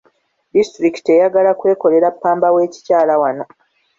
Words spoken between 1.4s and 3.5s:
kwekolera ppamba w'ekikyala wano.